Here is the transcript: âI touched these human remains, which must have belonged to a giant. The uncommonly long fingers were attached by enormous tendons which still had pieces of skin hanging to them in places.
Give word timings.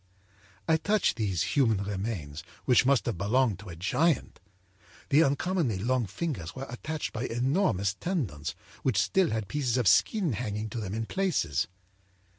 âI 0.67 0.81
touched 0.81 1.15
these 1.15 1.53
human 1.55 1.83
remains, 1.83 2.43
which 2.65 2.87
must 2.87 3.05
have 3.05 3.19
belonged 3.19 3.59
to 3.59 3.69
a 3.69 3.75
giant. 3.75 4.39
The 5.09 5.23
uncommonly 5.23 5.77
long 5.77 6.07
fingers 6.07 6.55
were 6.55 6.65
attached 6.71 7.13
by 7.13 7.25
enormous 7.27 7.93
tendons 7.93 8.55
which 8.81 8.97
still 8.99 9.29
had 9.29 9.47
pieces 9.47 9.77
of 9.77 9.87
skin 9.87 10.33
hanging 10.33 10.71
to 10.71 10.79
them 10.79 10.95
in 10.95 11.05
places. 11.05 11.67